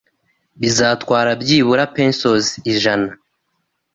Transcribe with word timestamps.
Bizatwara 0.59 1.31
byibuze 1.41 1.83
pesos 1.95 2.43
ijana. 2.73 3.09